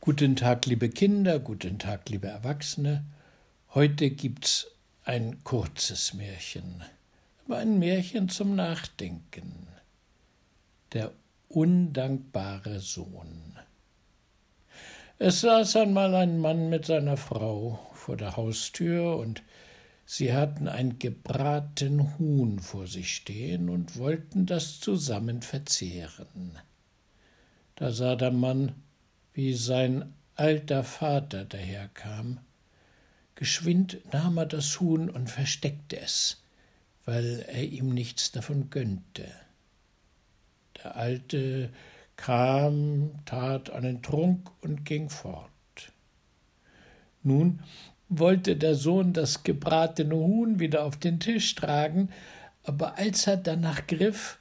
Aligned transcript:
Guten 0.00 0.36
Tag, 0.36 0.64
liebe 0.66 0.88
Kinder, 0.88 1.40
guten 1.40 1.80
Tag, 1.80 2.08
liebe 2.08 2.28
Erwachsene. 2.28 3.04
Heute 3.74 4.10
gibt's 4.10 4.68
ein 5.04 5.42
kurzes 5.42 6.14
Märchen, 6.14 6.84
aber 7.44 7.58
ein 7.58 7.80
Märchen 7.80 8.28
zum 8.28 8.54
Nachdenken. 8.54 9.66
Der 10.92 11.12
undankbare 11.48 12.78
Sohn. 12.78 13.58
Es 15.18 15.40
saß 15.40 15.76
einmal 15.76 16.14
ein 16.14 16.38
Mann 16.38 16.70
mit 16.70 16.86
seiner 16.86 17.16
Frau 17.16 17.90
vor 17.92 18.16
der 18.16 18.36
Haustür 18.36 19.16
und 19.16 19.42
sie 20.06 20.32
hatten 20.32 20.68
ein 20.68 21.00
gebraten 21.00 22.16
Huhn 22.18 22.60
vor 22.60 22.86
sich 22.86 23.14
stehen 23.16 23.68
und 23.68 23.98
wollten 23.98 24.46
das 24.46 24.78
zusammen 24.78 25.42
verzehren. 25.42 26.56
Da 27.74 27.90
sah 27.90 28.14
der 28.14 28.30
Mann, 28.30 28.74
wie 29.38 29.54
sein 29.54 30.14
alter 30.34 30.82
Vater 30.82 31.44
daherkam. 31.44 32.40
Geschwind 33.36 33.98
nahm 34.12 34.36
er 34.36 34.46
das 34.46 34.80
Huhn 34.80 35.08
und 35.08 35.30
versteckte 35.30 36.00
es, 36.00 36.42
weil 37.04 37.46
er 37.46 37.62
ihm 37.62 37.94
nichts 37.94 38.32
davon 38.32 38.68
gönnte. 38.68 39.28
Der 40.82 40.96
Alte 40.96 41.70
kam, 42.16 43.12
tat 43.26 43.70
einen 43.70 44.02
Trunk 44.02 44.50
und 44.60 44.84
ging 44.84 45.08
fort. 45.08 45.52
Nun 47.22 47.60
wollte 48.08 48.56
der 48.56 48.74
Sohn 48.74 49.12
das 49.12 49.44
gebratene 49.44 50.16
Huhn 50.16 50.58
wieder 50.58 50.84
auf 50.84 50.96
den 50.96 51.20
Tisch 51.20 51.54
tragen, 51.54 52.08
aber 52.64 52.98
als 52.98 53.28
er 53.28 53.36
danach 53.36 53.86
griff, 53.86 54.40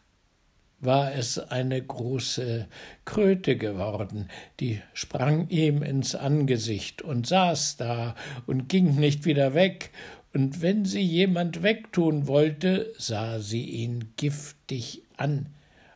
war 0.79 1.13
es 1.13 1.39
eine 1.39 1.81
große 1.81 2.67
Kröte 3.05 3.57
geworden, 3.57 4.29
die 4.59 4.81
sprang 4.93 5.49
ihm 5.49 5.81
ins 5.81 6.13
Angesicht 6.13 7.01
und 7.01 7.25
saß 7.25 7.77
da 7.77 8.15
und 8.45 8.69
ging 8.69 8.95
nicht 8.95 9.25
wieder 9.25 9.53
weg, 9.53 9.91
und 10.33 10.61
wenn 10.61 10.85
sie 10.85 11.01
jemand 11.01 11.63
wegtun 11.63 12.27
wollte, 12.27 12.93
sah 12.97 13.39
sie 13.39 13.63
ihn 13.63 14.13
giftig 14.17 15.01
an, 15.15 15.47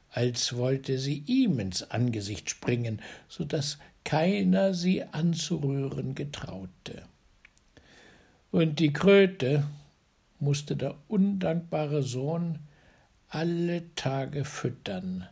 als 0.09 0.55
wollte 0.55 0.98
sie 0.98 1.23
ihm 1.27 1.59
ins 1.59 1.92
Angesicht 1.92 2.50
springen, 2.50 3.02
so 3.27 3.44
dass 3.44 3.77
keiner 4.03 4.73
sie 4.73 5.03
anzurühren 5.03 6.16
getraute. 6.16 7.03
Und 8.50 8.80
die 8.80 8.92
Kröte 8.92 9.64
musste 10.39 10.75
der 10.75 10.95
undankbare 11.08 12.02
Sohn 12.02 12.59
alle 13.31 13.83
Tage 13.95 14.43
füttern, 14.43 15.27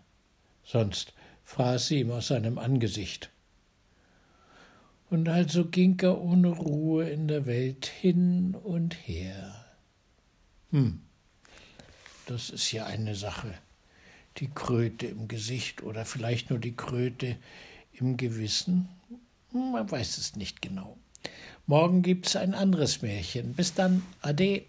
sonst 0.64 1.14
fraß 1.44 1.88
sie 1.88 2.00
ihm 2.00 2.12
aus 2.12 2.28
seinem 2.30 2.58
Angesicht. 2.58 3.30
Und 5.10 5.28
also 5.28 5.66
ging 5.66 6.00
er 6.00 6.22
ohne 6.22 6.48
Ruhe 6.48 7.10
in 7.10 7.28
der 7.28 7.46
Welt 7.46 7.88
hin 7.88 8.56
und 8.56 8.96
her. 9.06 9.66
Hm, 10.72 11.02
das 12.26 12.50
ist 12.50 12.72
ja 12.72 12.86
eine 12.86 13.16
Sache. 13.16 13.54
Die 14.38 14.50
Kröte 14.50 15.08
im 15.08 15.28
Gesicht 15.28 15.84
oder 15.84 16.06
vielleicht 16.06 16.52
nur 16.52 16.60
die 16.60 16.76
Kröte 16.76 17.36
im 17.92 18.16
Gewissen? 18.16 18.88
Man 19.52 19.92
weiß 19.92 20.20
es 20.20 20.38
nicht 20.38 20.62
genau. 20.62 20.98
Morgen 21.66 22.02
gibt's 22.02 22.38
ein 22.38 22.54
anderes 22.54 23.02
Märchen. 23.02 23.56
Bis 23.56 23.74
dann, 23.74 24.04
ade. 24.22 24.64